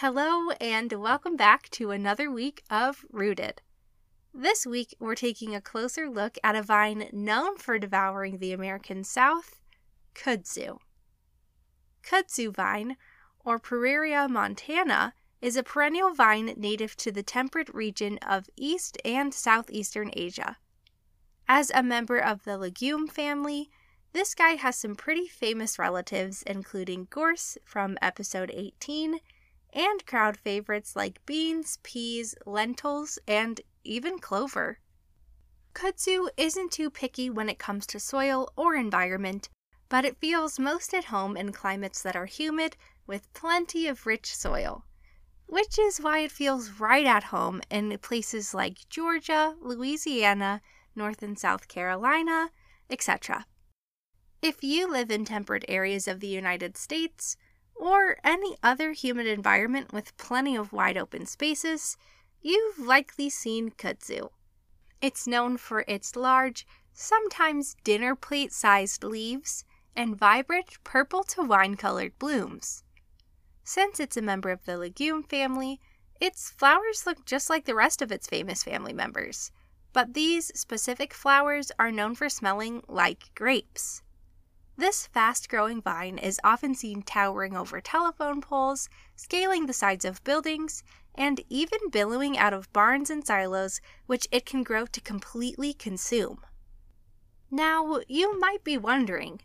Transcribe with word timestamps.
Hello, 0.00 0.48
and 0.62 0.90
welcome 0.94 1.36
back 1.36 1.68
to 1.72 1.90
another 1.90 2.30
week 2.30 2.62
of 2.70 3.04
Rooted. 3.10 3.60
This 4.32 4.64
week, 4.64 4.94
we're 4.98 5.14
taking 5.14 5.54
a 5.54 5.60
closer 5.60 6.08
look 6.08 6.38
at 6.42 6.56
a 6.56 6.62
vine 6.62 7.10
known 7.12 7.58
for 7.58 7.78
devouring 7.78 8.38
the 8.38 8.54
American 8.54 9.04
South, 9.04 9.60
kudzu. 10.14 10.78
Kudzu 12.02 12.50
vine, 12.50 12.96
or 13.44 13.58
Pueraria 13.60 14.26
montana, 14.26 15.12
is 15.42 15.54
a 15.54 15.62
perennial 15.62 16.14
vine 16.14 16.54
native 16.56 16.96
to 16.96 17.12
the 17.12 17.22
temperate 17.22 17.68
region 17.74 18.16
of 18.26 18.48
East 18.56 18.96
and 19.04 19.34
Southeastern 19.34 20.10
Asia. 20.14 20.56
As 21.46 21.70
a 21.74 21.82
member 21.82 22.16
of 22.16 22.44
the 22.44 22.56
legume 22.56 23.06
family, 23.06 23.68
this 24.14 24.34
guy 24.34 24.52
has 24.52 24.76
some 24.76 24.94
pretty 24.94 25.28
famous 25.28 25.78
relatives, 25.78 26.42
including 26.46 27.08
gorse 27.10 27.58
from 27.66 27.98
episode 28.00 28.50
18 28.54 29.20
and 29.72 30.04
crowd 30.06 30.36
favorites 30.36 30.96
like 30.96 31.24
beans, 31.26 31.78
peas, 31.82 32.34
lentils, 32.46 33.18
and 33.26 33.60
even 33.84 34.18
clover. 34.18 34.78
Kudzu 35.74 36.28
isn't 36.36 36.72
too 36.72 36.90
picky 36.90 37.30
when 37.30 37.48
it 37.48 37.58
comes 37.58 37.86
to 37.86 38.00
soil 38.00 38.50
or 38.56 38.74
environment, 38.74 39.48
but 39.88 40.04
it 40.04 40.20
feels 40.20 40.58
most 40.58 40.92
at 40.92 41.06
home 41.06 41.36
in 41.36 41.52
climates 41.52 42.02
that 42.02 42.16
are 42.16 42.26
humid 42.26 42.76
with 43.06 43.32
plenty 43.32 43.86
of 43.86 44.06
rich 44.06 44.34
soil, 44.34 44.84
which 45.46 45.78
is 45.78 46.00
why 46.00 46.20
it 46.20 46.32
feels 46.32 46.80
right 46.80 47.06
at 47.06 47.24
home 47.24 47.60
in 47.70 47.96
places 47.98 48.54
like 48.54 48.88
Georgia, 48.88 49.56
Louisiana, 49.60 50.60
North 50.94 51.22
and 51.22 51.38
South 51.38 51.68
Carolina, 51.68 52.50
etc. 52.88 53.46
If 54.42 54.64
you 54.64 54.90
live 54.90 55.10
in 55.10 55.24
temperate 55.24 55.64
areas 55.68 56.08
of 56.08 56.20
the 56.20 56.26
United 56.26 56.76
States, 56.76 57.36
or 57.80 58.18
any 58.22 58.54
other 58.62 58.92
humid 58.92 59.26
environment 59.26 59.90
with 59.90 60.16
plenty 60.18 60.54
of 60.54 60.72
wide 60.72 60.98
open 60.98 61.24
spaces, 61.24 61.96
you've 62.42 62.78
likely 62.78 63.30
seen 63.30 63.70
kudzu. 63.70 64.28
It's 65.00 65.26
known 65.26 65.56
for 65.56 65.84
its 65.88 66.14
large, 66.14 66.66
sometimes 66.92 67.76
dinner 67.82 68.14
plate 68.14 68.52
sized 68.52 69.02
leaves 69.02 69.64
and 69.96 70.14
vibrant 70.14 70.84
purple 70.84 71.24
to 71.24 71.42
wine 71.42 71.74
colored 71.76 72.18
blooms. 72.18 72.84
Since 73.64 73.98
it's 73.98 74.16
a 74.16 74.22
member 74.22 74.50
of 74.50 74.66
the 74.66 74.76
legume 74.76 75.22
family, 75.22 75.80
its 76.20 76.50
flowers 76.50 77.06
look 77.06 77.24
just 77.24 77.48
like 77.48 77.64
the 77.64 77.74
rest 77.74 78.02
of 78.02 78.12
its 78.12 78.26
famous 78.26 78.62
family 78.62 78.92
members, 78.92 79.52
but 79.94 80.12
these 80.12 80.52
specific 80.54 81.14
flowers 81.14 81.72
are 81.78 81.90
known 81.90 82.14
for 82.14 82.28
smelling 82.28 82.82
like 82.88 83.34
grapes. 83.34 84.02
This 84.80 85.06
fast 85.08 85.50
growing 85.50 85.82
vine 85.82 86.16
is 86.16 86.40
often 86.42 86.74
seen 86.74 87.02
towering 87.02 87.54
over 87.54 87.82
telephone 87.82 88.40
poles, 88.40 88.88
scaling 89.14 89.66
the 89.66 89.74
sides 89.74 90.06
of 90.06 90.24
buildings, 90.24 90.82
and 91.14 91.44
even 91.50 91.90
billowing 91.90 92.38
out 92.38 92.54
of 92.54 92.72
barns 92.72 93.10
and 93.10 93.22
silos, 93.22 93.82
which 94.06 94.26
it 94.32 94.46
can 94.46 94.62
grow 94.62 94.86
to 94.86 95.00
completely 95.02 95.74
consume. 95.74 96.46
Now, 97.50 98.00
you 98.08 98.40
might 98.40 98.64
be 98.64 98.78
wondering 98.78 99.42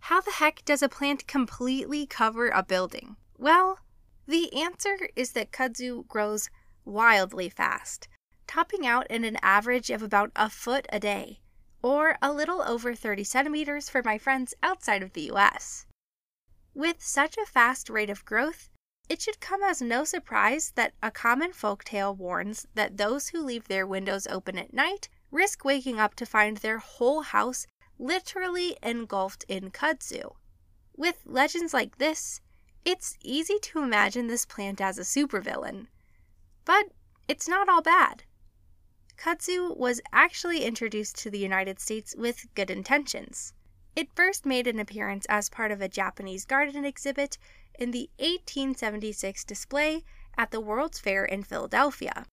how 0.00 0.22
the 0.22 0.30
heck 0.30 0.64
does 0.64 0.82
a 0.82 0.88
plant 0.88 1.26
completely 1.26 2.06
cover 2.06 2.48
a 2.48 2.62
building? 2.62 3.16
Well, 3.36 3.80
the 4.26 4.50
answer 4.54 5.10
is 5.14 5.32
that 5.32 5.52
kudzu 5.52 6.08
grows 6.08 6.48
wildly 6.86 7.50
fast, 7.50 8.08
topping 8.46 8.86
out 8.86 9.06
at 9.10 9.22
an 9.22 9.36
average 9.42 9.90
of 9.90 10.02
about 10.02 10.32
a 10.34 10.48
foot 10.48 10.86
a 10.88 10.98
day 10.98 11.40
or 11.82 12.16
a 12.20 12.32
little 12.32 12.62
over 12.62 12.94
30 12.94 13.24
centimeters 13.24 13.88
for 13.88 14.02
my 14.02 14.18
friends 14.18 14.54
outside 14.62 15.02
of 15.02 15.12
the 15.12 15.30
US. 15.32 15.86
With 16.74 17.02
such 17.02 17.36
a 17.36 17.46
fast 17.46 17.88
rate 17.88 18.10
of 18.10 18.24
growth, 18.24 18.70
it 19.08 19.22
should 19.22 19.40
come 19.40 19.62
as 19.62 19.80
no 19.80 20.04
surprise 20.04 20.72
that 20.74 20.92
a 21.02 21.10
common 21.10 21.52
folk 21.52 21.82
tale 21.84 22.14
warns 22.14 22.66
that 22.74 22.98
those 22.98 23.28
who 23.28 23.40
leave 23.40 23.68
their 23.68 23.86
windows 23.86 24.26
open 24.26 24.58
at 24.58 24.74
night 24.74 25.08
risk 25.30 25.64
waking 25.64 25.98
up 25.98 26.14
to 26.14 26.26
find 26.26 26.58
their 26.58 26.78
whole 26.78 27.22
house 27.22 27.66
literally 27.98 28.76
engulfed 28.82 29.44
in 29.48 29.70
kudzu. 29.70 30.36
With 30.96 31.22
legends 31.24 31.74
like 31.74 31.98
this, 31.98 32.40
it's 32.84 33.16
easy 33.22 33.58
to 33.62 33.82
imagine 33.82 34.26
this 34.26 34.46
plant 34.46 34.80
as 34.80 34.98
a 34.98 35.02
supervillain. 35.02 35.88
But 36.64 36.86
it's 37.28 37.48
not 37.48 37.68
all 37.68 37.82
bad. 37.82 38.24
Kudzu 39.18 39.76
was 39.76 40.00
actually 40.12 40.64
introduced 40.64 41.18
to 41.18 41.30
the 41.30 41.40
United 41.40 41.80
States 41.80 42.14
with 42.16 42.46
good 42.54 42.70
intentions. 42.70 43.52
It 43.96 44.14
first 44.14 44.46
made 44.46 44.68
an 44.68 44.78
appearance 44.78 45.26
as 45.28 45.48
part 45.48 45.72
of 45.72 45.80
a 45.80 45.88
Japanese 45.88 46.44
garden 46.44 46.84
exhibit 46.84 47.36
in 47.76 47.90
the 47.90 48.10
1876 48.18 49.42
display 49.42 50.04
at 50.36 50.52
the 50.52 50.60
World's 50.60 51.00
Fair 51.00 51.24
in 51.24 51.42
Philadelphia. 51.42 52.26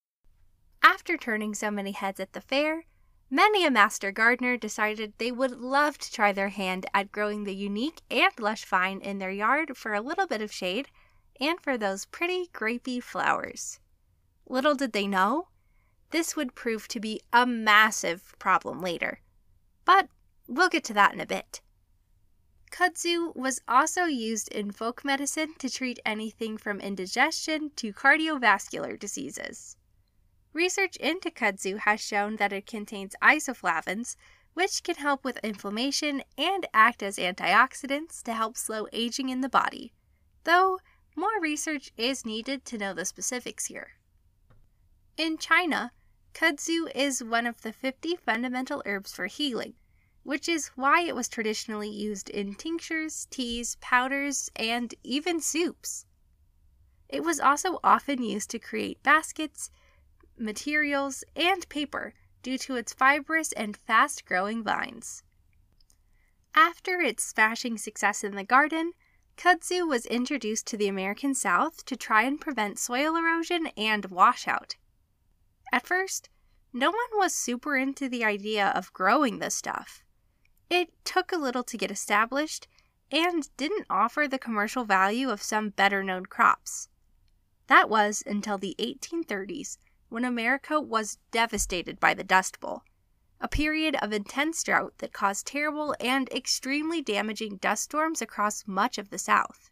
After 0.84 1.18
turning 1.18 1.56
so 1.56 1.72
many 1.72 1.92
heads 1.92 2.20
at 2.20 2.34
the 2.34 2.42
fair, 2.42 2.86
many 3.32 3.66
a 3.66 3.72
master 3.72 4.12
gardener 4.12 4.56
decided 4.56 5.14
they 5.18 5.32
would 5.32 5.60
love 5.60 5.98
to 5.98 6.12
try 6.12 6.32
their 6.32 6.50
hand 6.50 6.86
at 6.94 7.12
growing 7.12 7.46
the 7.46 7.56
unique 7.56 8.04
and 8.12 8.32
lush 8.40 8.64
vine 8.64 9.02
in 9.02 9.18
their 9.18 9.32
yard 9.32 9.76
for 9.76 9.96
a 9.96 10.02
little 10.02 10.28
bit 10.28 10.42
of 10.42 10.54
shade 10.54 10.90
and 11.42 11.60
for 11.60 11.80
those 11.80 12.06
pretty 12.06 12.46
grapey 12.54 13.02
flowers. 13.02 13.80
Little 14.48 14.76
did 14.76 14.94
they 14.94 15.08
know, 15.08 15.48
this 16.16 16.34
would 16.34 16.56
prove 16.56 16.88
to 16.88 16.98
be 16.98 17.20
a 17.34 17.46
massive 17.46 18.34
problem 18.40 18.80
later. 18.80 19.20
But 19.84 20.08
we'll 20.48 20.70
get 20.70 20.86
to 20.86 20.94
that 20.94 21.14
in 21.14 21.20
a 21.20 21.26
bit. 21.26 21.60
Kudzu 22.72 23.36
was 23.36 23.60
also 23.68 24.06
used 24.06 24.48
in 24.48 24.72
folk 24.72 25.04
medicine 25.04 25.56
to 25.60 25.70
treat 25.70 26.00
anything 26.06 26.58
from 26.58 26.80
indigestion 26.80 27.72
to 27.76 27.92
cardiovascular 27.92 28.98
diseases. 28.98 29.76
Research 30.54 30.96
into 30.96 31.30
kudzu 31.30 31.80
has 31.80 32.00
shown 32.00 32.38
that 32.38 32.54
it 32.54 32.66
contains 32.66 33.14
isoflavones, 33.22 34.16
which 34.54 34.84
can 34.84 34.96
help 34.96 35.26
with 35.26 35.44
inflammation 35.44 36.24
and 36.38 36.66
act 36.74 37.04
as 37.04 37.18
antioxidants 37.18 38.24
to 38.24 38.34
help 38.34 38.56
slow 38.56 38.88
aging 38.94 39.28
in 39.28 39.42
the 39.42 39.50
body, 39.50 39.92
though 40.46 40.80
more 41.14 41.42
research 41.42 41.92
is 41.98 42.26
needed 42.26 42.64
to 42.64 42.78
know 42.78 42.94
the 42.94 43.04
specifics 43.04 43.66
here. 43.66 43.90
In 45.18 45.38
China, 45.38 45.92
kudzu 46.36 46.92
is 46.94 47.24
one 47.24 47.48
of 47.48 47.62
the 47.62 47.72
50 47.72 48.18
fundamental 48.18 48.84
herbs 48.86 49.14
for 49.14 49.28
healing, 49.28 49.74
which 50.24 50.50
is 50.50 50.68
why 50.76 51.00
it 51.02 51.16
was 51.16 51.30
traditionally 51.30 51.90
used 51.90 52.30
in 52.30 52.54
tinctures, 52.54 53.26
teas, 53.30 53.78
powders, 53.80 54.50
and 54.58 54.94
even 55.02 55.40
soups. 55.40 56.06
It 57.08 57.24
was 57.24 57.40
also 57.40 57.80
often 57.86 58.22
used 58.22 58.50
to 58.50 58.60
create 58.60 59.02
baskets, 59.02 59.72
materials, 60.38 61.24
and 61.38 61.68
paper 61.70 62.14
due 62.44 62.58
to 62.58 62.76
its 62.76 62.94
fibrous 62.94 63.54
and 63.54 63.78
fast 63.78 64.26
growing 64.26 64.62
vines. 64.62 65.24
After 66.54 67.00
its 67.00 67.24
smashing 67.24 67.78
success 67.78 68.26
in 68.26 68.36
the 68.36 68.44
garden, 68.44 68.92
kudzu 69.38 69.88
was 69.88 70.06
introduced 70.06 70.68
to 70.68 70.78
the 70.78 70.90
American 70.90 71.34
South 71.34 71.86
to 71.86 71.96
try 71.96 72.24
and 72.24 72.42
prevent 72.42 72.78
soil 72.78 73.16
erosion 73.16 73.68
and 73.78 74.06
washout. 74.08 74.76
At 75.72 75.88
first, 75.88 76.30
no 76.72 76.90
one 76.90 77.10
was 77.14 77.34
super 77.34 77.78
into 77.78 78.10
the 78.10 78.24
idea 78.24 78.68
of 78.76 78.94
growing 78.94 79.40
this 79.40 79.56
stuff. 79.56 80.04
It 80.70 80.94
took 81.06 81.32
a 81.32 81.38
little 81.38 81.64
to 81.64 81.78
get 81.78 81.92
established 81.92 82.68
and 83.12 83.50
didn't 83.56 83.88
offer 83.90 84.28
the 84.28 84.40
commercial 84.40 84.84
value 84.84 85.30
of 85.30 85.42
some 85.42 85.70
better 85.70 86.04
known 86.04 86.26
crops. 86.26 86.90
That 87.68 87.90
was 87.90 88.24
until 88.26 88.58
the 88.58 88.76
1830s 88.78 89.78
when 90.10 90.26
America 90.26 90.80
was 90.80 91.18
devastated 91.32 92.00
by 92.00 92.14
the 92.14 92.24
Dust 92.24 92.60
Bowl, 92.60 92.84
a 93.40 93.48
period 93.48 93.96
of 94.02 94.14
intense 94.14 94.64
drought 94.64 94.94
that 95.00 95.14
caused 95.14 95.48
terrible 95.48 95.96
and 96.00 96.30
extremely 96.30 97.02
damaging 97.02 97.58
dust 97.58 97.84
storms 97.84 98.22
across 98.22 98.68
much 98.68 98.98
of 98.98 99.10
the 99.10 99.18
South. 99.18 99.70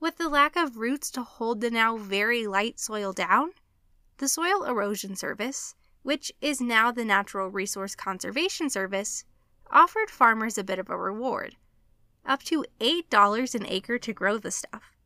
With 0.00 0.16
the 0.16 0.28
lack 0.28 0.56
of 0.56 0.76
roots 0.76 1.10
to 1.12 1.22
hold 1.22 1.60
the 1.60 1.70
now 1.70 1.96
very 1.96 2.46
light 2.46 2.80
soil 2.80 3.12
down, 3.12 3.52
the 4.18 4.28
Soil 4.28 4.64
Erosion 4.64 5.16
Service, 5.16 5.74
which 6.02 6.32
is 6.40 6.60
now 6.60 6.92
the 6.92 7.04
Natural 7.04 7.48
Resource 7.48 7.94
Conservation 7.94 8.68
Service, 8.68 9.24
offered 9.70 10.10
farmers 10.10 10.58
a 10.58 10.64
bit 10.64 10.78
of 10.78 10.90
a 10.90 10.96
reward 10.96 11.56
up 12.28 12.42
to 12.42 12.64
$8 12.78 13.54
an 13.54 13.66
acre 13.66 13.98
to 13.98 14.12
grow 14.12 14.38
the 14.38 14.50
stuff. 14.50 14.96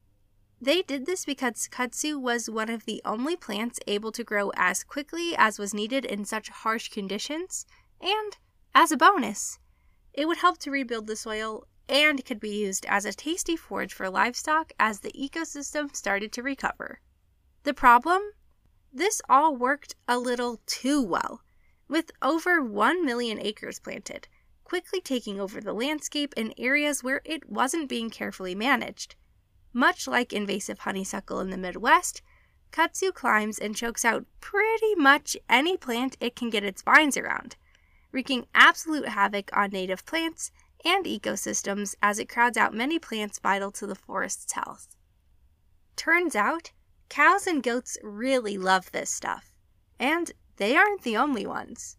They 0.60 0.82
did 0.82 1.06
this 1.06 1.24
because 1.24 1.68
kudzu 1.68 2.20
was 2.20 2.50
one 2.50 2.68
of 2.68 2.84
the 2.84 3.00
only 3.04 3.36
plants 3.36 3.78
able 3.86 4.12
to 4.12 4.24
grow 4.24 4.50
as 4.56 4.84
quickly 4.84 5.34
as 5.36 5.58
was 5.58 5.72
needed 5.72 6.04
in 6.04 6.24
such 6.24 6.48
harsh 6.48 6.88
conditions, 6.88 7.64
and, 8.00 8.36
as 8.74 8.92
a 8.92 8.96
bonus, 8.96 9.58
it 10.12 10.26
would 10.26 10.38
help 10.38 10.58
to 10.58 10.70
rebuild 10.70 11.06
the 11.06 11.16
soil 11.16 11.64
and 11.88 12.24
could 12.24 12.40
be 12.40 12.50
used 12.50 12.86
as 12.86 13.04
a 13.04 13.12
tasty 13.12 13.56
forage 13.56 13.92
for 13.92 14.10
livestock 14.10 14.72
as 14.78 15.00
the 15.00 15.12
ecosystem 15.12 15.94
started 15.94 16.32
to 16.32 16.42
recover. 16.42 17.00
The 17.64 17.74
problem? 17.74 18.22
This 18.92 19.22
all 19.26 19.56
worked 19.56 19.94
a 20.06 20.18
little 20.18 20.60
too 20.66 21.00
well, 21.00 21.42
with 21.88 22.10
over 22.20 22.62
1 22.62 23.06
million 23.06 23.38
acres 23.40 23.80
planted, 23.80 24.28
quickly 24.64 25.00
taking 25.00 25.40
over 25.40 25.60
the 25.62 25.72
landscape 25.72 26.34
in 26.36 26.52
areas 26.58 27.02
where 27.02 27.22
it 27.24 27.48
wasn't 27.48 27.88
being 27.88 28.10
carefully 28.10 28.54
managed. 28.54 29.16
Much 29.72 30.06
like 30.06 30.34
invasive 30.34 30.80
honeysuckle 30.80 31.40
in 31.40 31.48
the 31.48 31.56
Midwest, 31.56 32.20
kudzu 32.70 33.14
climbs 33.14 33.58
and 33.58 33.74
chokes 33.74 34.04
out 34.04 34.26
pretty 34.40 34.94
much 34.94 35.38
any 35.48 35.78
plant 35.78 36.18
it 36.20 36.36
can 36.36 36.50
get 36.50 36.64
its 36.64 36.82
vines 36.82 37.16
around, 37.16 37.56
wreaking 38.12 38.46
absolute 38.54 39.08
havoc 39.08 39.48
on 39.56 39.70
native 39.70 40.04
plants 40.04 40.50
and 40.84 41.06
ecosystems 41.06 41.94
as 42.02 42.18
it 42.18 42.28
crowds 42.28 42.58
out 42.58 42.74
many 42.74 42.98
plants 42.98 43.38
vital 43.38 43.70
to 43.70 43.86
the 43.86 43.94
forest's 43.94 44.52
health. 44.52 44.94
Turns 45.96 46.36
out, 46.36 46.72
cows 47.12 47.46
and 47.46 47.62
goats 47.62 47.98
really 48.02 48.56
love 48.56 48.90
this 48.90 49.10
stuff, 49.10 49.52
and 49.98 50.32
they 50.56 50.74
aren't 50.74 51.02
the 51.02 51.14
only 51.14 51.46
ones. 51.46 51.98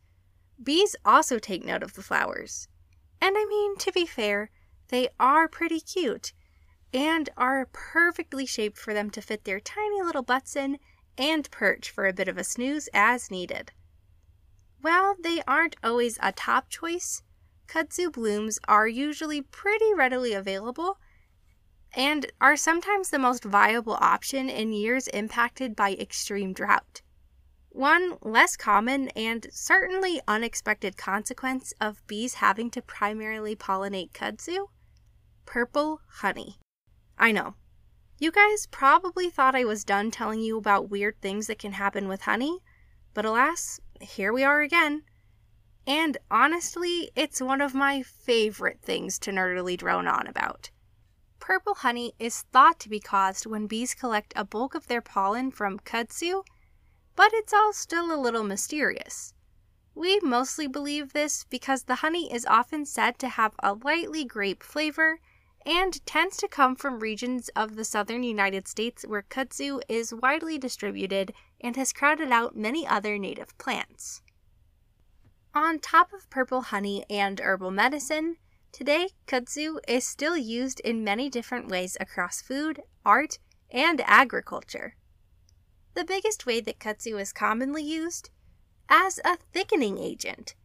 Bees 0.62 0.95
also 1.06 1.38
take 1.38 1.63
note 1.63 1.83
of 1.83 1.94
the 1.94 2.01
flowers. 2.01 2.68
And 3.21 3.36
I 3.38 3.45
mean, 3.45 3.77
to 3.77 3.92
be 3.92 4.07
fair, 4.07 4.50
they 4.88 5.10
are 5.19 5.48
pretty 5.48 5.80
cute 5.81 6.33
and 6.92 7.30
are 7.38 7.69
perfectly 7.71 8.48
shaped 8.48 8.80
for 8.80 8.92
them 8.92 9.12
to 9.12 9.21
fit 9.21 9.44
their 9.44 9.60
tiny 9.60 10.01
little 10.01 10.24
butts 10.24 10.56
in 10.56 10.80
and 11.15 11.50
perch 11.51 11.92
for 11.92 12.07
a 12.07 12.13
bit 12.13 12.27
of 12.27 12.39
a 12.39 12.44
snooze 12.44 12.89
as 12.92 13.30
needed. 13.30 13.71
While 14.81 15.15
they 15.21 15.44
aren't 15.48 15.75
always 15.83 16.18
a 16.24 16.31
top 16.31 16.69
choice, 16.69 17.21
kudzu 17.68 18.12
blooms 18.12 18.57
are 18.68 18.88
usually 18.88 19.44
pretty 19.44 19.94
readily 19.94 20.33
available 20.33 20.98
and 21.95 22.31
are 22.41 22.57
sometimes 22.57 23.09
the 23.09 23.19
most 23.19 23.43
viable 23.43 23.97
option 24.01 24.49
in 24.49 24.73
years 24.73 25.07
impacted 25.09 25.75
by 25.75 25.93
extreme 25.93 26.53
drought. 26.53 27.01
One 27.69 28.17
less 28.21 28.55
common 28.55 29.09
and 29.09 29.47
certainly 29.51 30.21
unexpected 30.27 30.97
consequence 30.97 31.73
of 31.81 32.05
bees 32.07 32.35
having 32.35 32.69
to 32.71 32.81
primarily 32.81 33.55
pollinate 33.55 34.11
kudzu 34.11 34.67
purple 35.45 35.99
honey. 36.07 36.59
I 37.17 37.31
know. 37.31 37.55
You 38.19 38.31
guys 38.31 38.67
probably 38.67 39.29
thought 39.29 39.55
I 39.55 39.65
was 39.65 39.83
done 39.83 40.11
telling 40.11 40.39
you 40.39 40.57
about 40.57 40.89
weird 40.89 41.19
things 41.21 41.47
that 41.47 41.59
can 41.59 41.73
happen 41.73 42.07
with 42.07 42.21
honey, 42.21 42.59
but 43.13 43.25
alas, 43.25 43.79
here 43.99 44.31
we 44.31 44.43
are 44.43 44.61
again. 44.61 45.03
And 45.85 46.17
honestly, 46.31 47.11
it's 47.15 47.41
one 47.41 47.59
of 47.59 47.73
my 47.73 48.01
favorite 48.01 48.81
things 48.81 49.19
to 49.19 49.31
nerdily 49.31 49.77
drone 49.77 50.07
on 50.07 50.27
about. 50.27 50.69
Purple 51.43 51.73
honey 51.73 52.13
is 52.19 52.43
thought 52.53 52.79
to 52.79 52.87
be 52.87 53.01
caused 53.01 53.45
when 53.45 53.67
bees 53.67 53.93
collect 53.93 54.31
a 54.33 54.45
bulk 54.45 54.75
of 54.75 54.87
their 54.87 55.01
pollen 55.01 55.51
from 55.51 55.77
kudzu, 55.77 56.45
but 57.17 57.31
it's 57.33 57.51
all 57.51 57.73
still 57.73 58.13
a 58.13 58.15
little 58.15 58.45
mysterious. 58.45 59.33
We 59.93 60.21
mostly 60.21 60.67
believe 60.67 61.11
this 61.11 61.43
because 61.43 61.83
the 61.83 61.95
honey 61.95 62.33
is 62.33 62.45
often 62.45 62.85
said 62.85 63.19
to 63.19 63.27
have 63.27 63.55
a 63.61 63.73
lightly 63.73 64.23
grape 64.23 64.63
flavor 64.63 65.19
and 65.65 66.03
tends 66.05 66.37
to 66.37 66.47
come 66.47 66.77
from 66.77 67.01
regions 67.01 67.49
of 67.57 67.75
the 67.75 67.83
southern 67.83 68.23
United 68.23 68.65
States 68.65 69.03
where 69.05 69.23
kudzu 69.23 69.81
is 69.89 70.13
widely 70.13 70.57
distributed 70.57 71.33
and 71.59 71.75
has 71.75 71.91
crowded 71.91 72.31
out 72.31 72.55
many 72.55 72.87
other 72.87 73.17
native 73.17 73.57
plants. 73.57 74.21
On 75.53 75.77
top 75.77 76.13
of 76.13 76.29
purple 76.29 76.61
honey 76.61 77.03
and 77.09 77.41
herbal 77.41 77.71
medicine, 77.71 78.37
today 78.73 79.09
kudzu 79.27 79.77
is 79.87 80.03
still 80.03 80.35
used 80.35 80.81
in 80.81 81.03
many 81.03 81.29
different 81.29 81.69
ways 81.69 81.95
across 82.01 82.41
food, 82.41 82.81
art, 83.05 83.39
and 83.71 84.01
agriculture. 84.05 84.95
The 85.93 86.03
biggest 86.03 86.45
way 86.45 86.59
that 86.59 86.79
kudzu 86.79 87.21
is 87.21 87.31
commonly 87.31 87.83
used? 87.83 88.31
As 88.89 89.19
a 89.23 89.37
thickening 89.53 89.97
agent. 89.97 90.55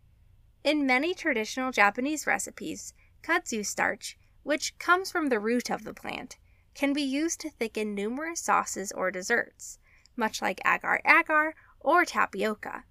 In 0.64 0.86
many 0.86 1.14
traditional 1.14 1.70
Japanese 1.70 2.26
recipes, 2.26 2.94
kudzu 3.22 3.64
starch 3.64 4.16
which 4.48 4.78
comes 4.78 5.10
from 5.10 5.28
the 5.28 5.38
root 5.38 5.70
of 5.70 5.84
the 5.84 5.92
plant, 5.92 6.38
can 6.74 6.94
be 6.94 7.02
used 7.02 7.38
to 7.38 7.50
thicken 7.50 7.94
numerous 7.94 8.40
sauces 8.40 8.90
or 8.92 9.10
desserts, 9.10 9.78
much 10.16 10.40
like 10.40 10.58
agar 10.64 11.02
agar 11.04 11.54
or 11.80 12.06
tapioca. 12.06 12.84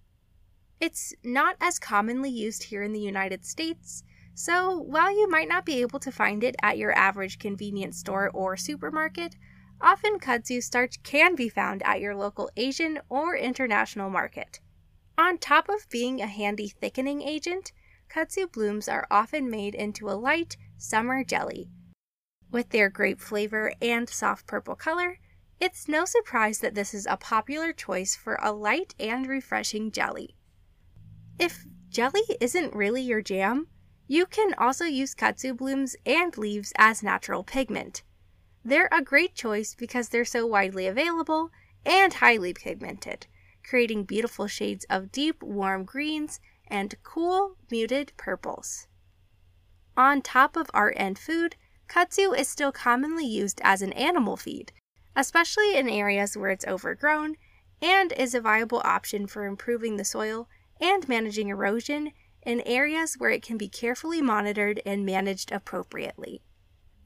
It's 0.80 1.16
not 1.24 1.56
as 1.60 1.80
commonly 1.80 2.30
used 2.30 2.66
here 2.66 2.84
in 2.84 2.94
the 2.94 3.00
United 3.00 3.44
States, 3.44 4.04
so 4.40 4.78
while 4.78 5.10
you 5.10 5.28
might 5.28 5.50
not 5.50 5.66
be 5.66 5.82
able 5.82 5.98
to 6.00 6.12
find 6.12 6.44
it 6.44 6.56
at 6.62 6.78
your 6.78 6.96
average 6.96 7.40
convenience 7.40 7.98
store 7.98 8.30
or 8.36 8.56
supermarket, 8.56 9.36
often 9.82 10.20
kudzu 10.20 10.62
starch 10.62 11.02
can 11.02 11.34
be 11.34 11.50
found 11.50 11.82
at 11.82 12.00
your 12.00 12.14
local 12.14 12.48
Asian 12.56 13.00
or 13.10 13.36
international 13.36 14.12
market. 14.12 14.60
On 15.18 15.40
top 15.40 15.68
of 15.70 15.90
being 15.90 16.22
a 16.22 16.28
handy 16.28 16.68
thickening 16.68 17.24
agent, 17.24 17.72
kudzu 18.14 18.46
blooms 18.52 18.88
are 18.88 19.08
often 19.10 19.50
made 19.50 19.74
into 19.74 20.08
a 20.08 20.14
light, 20.14 20.56
summer 20.78 21.24
jelly. 21.24 21.72
With 22.52 22.70
their 22.70 22.92
grape 22.92 23.20
flavor 23.20 23.74
and 23.82 24.08
soft 24.08 24.46
purple 24.46 24.76
color, 24.76 25.18
it's 25.60 25.88
no 25.88 26.06
surprise 26.06 26.60
that 26.60 26.76
this 26.76 26.94
is 26.94 27.08
a 27.08 27.18
popular 27.18 27.74
choice 27.74 28.16
for 28.16 28.38
a 28.40 28.52
light 28.52 28.94
and 29.00 29.26
refreshing 29.26 29.92
jelly. 29.92 30.36
If 31.40 31.66
jelly 31.90 32.22
isn't 32.40 32.76
really 32.76 33.02
your 33.02 33.24
jam, 33.24 33.70
you 34.08 34.26
can 34.26 34.54
also 34.56 34.86
use 34.86 35.14
kudzu 35.14 35.56
blooms 35.56 35.96
and 36.06 36.38
leaves 36.38 36.72
as 36.78 37.04
natural 37.04 37.44
pigment. 37.44 38.04
They're 38.64 38.90
a 38.92 39.02
great 39.02 39.36
choice 39.36 39.76
because 39.76 40.10
they're 40.10 40.26
so 40.26 40.46
widely 40.46 40.88
available 40.88 41.52
and 41.86 42.14
highly 42.14 42.54
pigmented, 42.54 43.28
creating 43.64 44.04
beautiful 44.04 44.48
shades 44.48 44.86
of 44.90 45.12
deep, 45.12 45.44
warm 45.44 45.84
greens 45.86 46.40
and 46.68 46.96
cool, 47.04 47.56
muted 47.70 48.12
purples. 48.18 48.88
On 49.96 50.22
top 50.22 50.56
of 50.56 50.70
art 50.74 50.96
and 50.98 51.18
food, 51.18 51.56
kudzu 51.88 52.38
is 52.38 52.48
still 52.48 52.72
commonly 52.72 53.26
used 53.26 53.62
as 53.64 53.82
an 53.82 53.94
animal 53.94 54.38
feed, 54.38 54.72
especially 55.16 55.76
in 55.76 55.90
areas 55.90 56.38
where 56.38 56.52
it's 56.52 56.68
overgrown, 56.68 57.36
and 57.82 58.12
is 58.14 58.34
a 58.34 58.42
viable 58.42 58.82
option 58.84 59.28
for 59.28 59.46
improving 59.46 59.98
the 59.98 60.06
soil 60.06 60.48
and 60.80 61.08
managing 61.08 61.50
erosion 61.50 62.12
in 62.48 62.62
areas 62.62 63.16
where 63.18 63.30
it 63.30 63.44
can 63.44 63.58
be 63.58 63.68
carefully 63.68 64.22
monitored 64.22 64.82
and 64.86 65.06
managed 65.06 65.52
appropriately. 65.52 66.42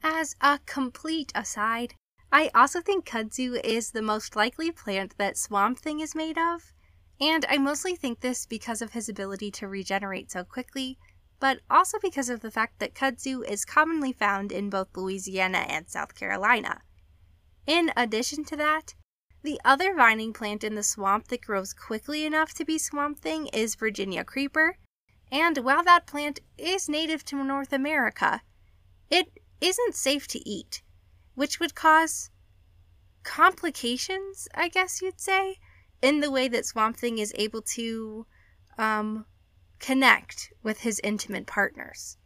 As 0.02 0.34
a 0.40 0.60
complete 0.64 1.32
aside, 1.34 1.94
I 2.30 2.50
also 2.54 2.80
think 2.80 3.04
kudzu 3.04 3.60
is 3.62 3.90
the 3.90 4.00
most 4.00 4.36
likely 4.36 4.70
plant 4.70 5.18
that 5.18 5.36
Swamp 5.36 5.78
Thing 5.78 6.00
is 6.00 6.14
made 6.14 6.38
of, 6.38 6.72
and 7.20 7.44
I 7.48 7.58
mostly 7.58 7.94
think 7.94 8.20
this 8.20 8.46
because 8.46 8.80
of 8.80 8.92
his 8.92 9.08
ability 9.08 9.50
to 9.50 9.68
regenerate 9.68 10.30
so 10.30 10.44
quickly 10.44 10.98
but 11.42 11.58
also 11.68 11.98
because 12.00 12.28
of 12.28 12.38
the 12.38 12.52
fact 12.52 12.78
that 12.78 12.94
kudzu 12.94 13.42
is 13.42 13.64
commonly 13.64 14.12
found 14.12 14.52
in 14.52 14.70
both 14.70 14.96
Louisiana 14.96 15.66
and 15.68 15.90
South 15.90 16.14
Carolina. 16.14 16.82
In 17.66 17.90
addition 17.96 18.44
to 18.44 18.56
that, 18.58 18.94
the 19.42 19.60
other 19.64 19.92
vining 19.92 20.32
plant 20.32 20.62
in 20.62 20.76
the 20.76 20.84
swamp 20.84 21.26
that 21.28 21.44
grows 21.44 21.72
quickly 21.72 22.24
enough 22.24 22.54
to 22.54 22.64
be 22.64 22.78
swamp 22.78 23.18
thing 23.18 23.48
is 23.48 23.74
Virginia 23.74 24.22
creeper, 24.22 24.76
and 25.32 25.56
while 25.58 25.82
that 25.82 26.06
plant 26.06 26.40
is 26.58 26.90
native 26.90 27.24
to 27.24 27.42
North 27.42 27.72
America, 27.72 28.42
it 29.10 29.40
isn't 29.62 29.94
safe 29.94 30.28
to 30.28 30.48
eat, 30.48 30.82
which 31.34 31.58
would 31.58 31.74
cause 31.74 32.30
complications, 33.22 34.46
I 34.54 34.68
guess 34.68 35.00
you'd 35.00 35.20
say, 35.20 35.56
in 36.02 36.20
the 36.20 36.30
way 36.30 36.48
that 36.48 36.66
Swamp 36.66 36.98
Thing 36.98 37.16
is 37.16 37.32
able 37.36 37.62
to 37.62 38.26
um, 38.76 39.24
connect 39.78 40.52
with 40.62 40.80
his 40.80 41.00
intimate 41.02 41.46
partners. 41.46 42.18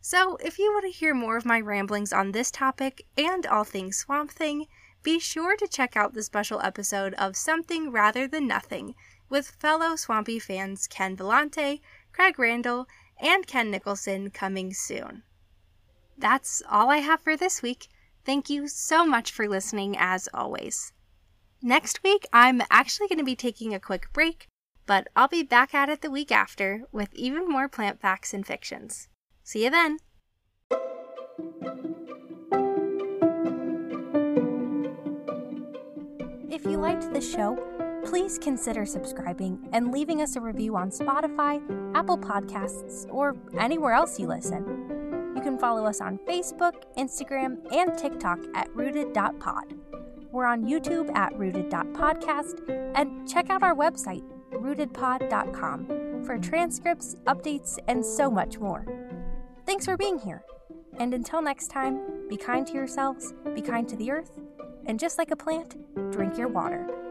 So, 0.00 0.36
if 0.36 0.58
you 0.58 0.70
want 0.72 0.84
to 0.84 0.96
hear 0.96 1.14
more 1.14 1.36
of 1.36 1.44
my 1.44 1.60
ramblings 1.60 2.12
on 2.12 2.30
this 2.30 2.52
topic 2.52 3.04
and 3.16 3.46
all 3.46 3.64
things 3.64 3.96
Swamp 3.96 4.30
Thing, 4.30 4.66
be 5.02 5.18
sure 5.18 5.56
to 5.56 5.66
check 5.66 5.96
out 5.96 6.14
the 6.14 6.22
special 6.22 6.60
episode 6.60 7.14
of 7.14 7.36
Something 7.36 7.90
Rather 7.90 8.28
Than 8.28 8.46
Nothing 8.46 8.94
with 9.28 9.56
fellow 9.58 9.96
Swampy 9.96 10.38
fans 10.38 10.86
Ken 10.86 11.16
Vellante, 11.16 11.80
Craig 12.14 12.38
Randall, 12.38 12.86
and 13.20 13.46
Ken 13.46 13.70
Nicholson 13.70 14.30
coming 14.30 14.72
soon. 14.72 15.22
That's 16.16 16.62
all 16.70 16.88
I 16.88 16.98
have 16.98 17.20
for 17.20 17.36
this 17.36 17.60
week. 17.60 17.88
Thank 18.24 18.48
you 18.48 18.68
so 18.68 19.04
much 19.04 19.30
for 19.30 19.46
listening, 19.46 19.96
as 19.98 20.28
always. 20.32 20.92
Next 21.60 22.02
week, 22.02 22.26
I'm 22.32 22.62
actually 22.70 23.08
going 23.08 23.18
to 23.18 23.24
be 23.24 23.36
taking 23.36 23.74
a 23.74 23.80
quick 23.80 24.12
break 24.12 24.48
but 24.86 25.08
I'll 25.16 25.28
be 25.28 25.42
back 25.42 25.74
at 25.74 25.88
it 25.88 26.02
the 26.02 26.10
week 26.10 26.30
after 26.30 26.84
with 26.92 27.14
even 27.14 27.48
more 27.48 27.68
plant 27.68 28.00
facts 28.00 28.34
and 28.34 28.46
fictions. 28.46 29.08
See 29.42 29.64
you 29.64 29.70
then! 29.70 29.98
If 36.50 36.64
you 36.64 36.78
liked 36.78 37.12
the 37.12 37.20
show, 37.20 37.73
please 38.14 38.38
consider 38.38 38.86
subscribing 38.86 39.58
and 39.72 39.90
leaving 39.90 40.22
us 40.22 40.36
a 40.36 40.40
review 40.40 40.76
on 40.76 40.88
Spotify, 40.88 41.60
Apple 41.96 42.16
Podcasts, 42.16 43.12
or 43.12 43.34
anywhere 43.58 43.92
else 43.92 44.20
you 44.20 44.28
listen. 44.28 45.32
You 45.34 45.42
can 45.42 45.58
follow 45.58 45.84
us 45.84 46.00
on 46.00 46.18
Facebook, 46.18 46.74
Instagram, 46.96 47.56
and 47.72 47.98
TikTok 47.98 48.38
at 48.54 48.70
rooted.pod. 48.72 49.74
We're 50.30 50.44
on 50.44 50.62
YouTube 50.62 51.12
at 51.16 51.36
rooted.podcast, 51.36 52.92
and 52.94 53.28
check 53.28 53.50
out 53.50 53.64
our 53.64 53.74
website, 53.74 54.22
rootedpod.com, 54.52 56.22
for 56.24 56.38
transcripts, 56.38 57.16
updates, 57.26 57.80
and 57.88 58.06
so 58.06 58.30
much 58.30 58.60
more. 58.60 58.86
Thanks 59.66 59.86
for 59.86 59.96
being 59.96 60.20
here. 60.20 60.44
And 61.00 61.14
until 61.14 61.42
next 61.42 61.66
time, 61.66 62.28
be 62.28 62.36
kind 62.36 62.64
to 62.68 62.74
yourselves, 62.74 63.34
be 63.56 63.60
kind 63.60 63.88
to 63.88 63.96
the 63.96 64.12
earth, 64.12 64.38
and 64.86 65.00
just 65.00 65.18
like 65.18 65.32
a 65.32 65.36
plant, 65.36 65.74
drink 66.12 66.38
your 66.38 66.46
water. 66.46 67.03